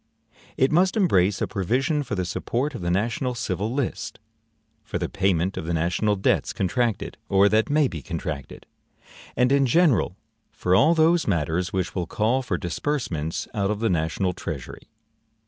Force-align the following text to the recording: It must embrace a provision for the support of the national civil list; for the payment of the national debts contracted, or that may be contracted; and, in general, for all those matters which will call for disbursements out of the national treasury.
It 0.57 0.71
must 0.71 0.97
embrace 0.97 1.43
a 1.43 1.47
provision 1.47 2.01
for 2.01 2.15
the 2.15 2.25
support 2.25 2.73
of 2.73 2.81
the 2.81 2.89
national 2.89 3.35
civil 3.35 3.71
list; 3.71 4.17
for 4.83 4.97
the 4.97 5.07
payment 5.07 5.57
of 5.57 5.65
the 5.65 5.75
national 5.75 6.15
debts 6.15 6.53
contracted, 6.53 7.17
or 7.29 7.47
that 7.49 7.69
may 7.69 7.87
be 7.87 8.01
contracted; 8.01 8.65
and, 9.37 9.51
in 9.51 9.67
general, 9.67 10.17
for 10.51 10.73
all 10.75 10.95
those 10.95 11.27
matters 11.27 11.71
which 11.71 11.93
will 11.93 12.07
call 12.07 12.41
for 12.41 12.57
disbursements 12.57 13.47
out 13.53 13.69
of 13.69 13.79
the 13.79 13.91
national 13.91 14.33
treasury. 14.33 14.89